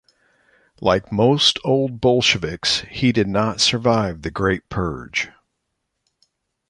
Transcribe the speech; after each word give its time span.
Like 0.79 1.11
most 1.11 1.59
Old 1.63 2.01
Bolsheviks, 2.01 2.79
he 2.89 3.11
did 3.11 3.27
not 3.27 3.61
survive 3.61 4.23
the 4.23 4.31
Great 4.31 4.67
Purge. 4.67 5.29